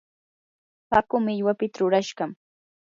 hakuu 0.95 1.21
millwapita 1.27 1.77
rurashqam. 1.85 2.31